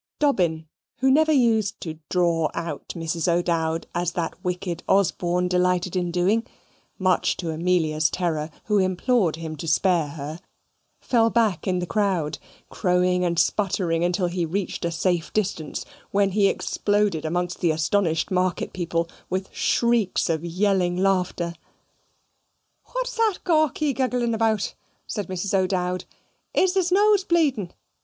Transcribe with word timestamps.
Dobbin, 0.17 0.67
who 0.97 1.11
never 1.11 1.31
used 1.31 1.79
to 1.81 1.99
"draw 2.09 2.49
out" 2.55 2.87
Mrs. 2.97 3.31
O'Dowd 3.31 3.85
as 3.93 4.13
that 4.13 4.33
wicked 4.43 4.81
Osborne 4.89 5.47
delighted 5.47 5.95
in 5.95 6.09
doing 6.09 6.43
(much 6.97 7.37
to 7.37 7.51
Amelia's 7.51 8.09
terror, 8.09 8.49
who 8.63 8.79
implored 8.79 9.35
him 9.35 9.55
to 9.57 9.67
spare 9.67 10.07
her), 10.07 10.39
fell 11.01 11.29
back 11.29 11.67
in 11.67 11.77
the 11.77 11.85
crowd, 11.85 12.39
crowing 12.71 13.23
and 13.23 13.37
sputtering 13.37 14.03
until 14.03 14.25
he 14.25 14.43
reached 14.43 14.85
a 14.85 14.89
safe 14.91 15.31
distance, 15.33 15.85
when 16.09 16.31
he 16.31 16.47
exploded 16.47 17.23
amongst 17.23 17.59
the 17.59 17.69
astonished 17.69 18.31
market 18.31 18.73
people 18.73 19.07
with 19.29 19.53
shrieks 19.53 20.31
of 20.31 20.43
yelling 20.43 20.97
laughter. 20.97 21.53
"Hwhat's 22.87 23.15
that 23.17 23.37
gawky 23.43 23.93
guggling 23.93 24.33
about?" 24.33 24.73
said 25.05 25.27
Mrs. 25.27 25.53
O'Dowd. 25.53 26.05
"Is 26.55 26.71
it 26.75 26.79
his 26.79 26.91
nose 26.91 27.23
bleedn? 27.23 27.69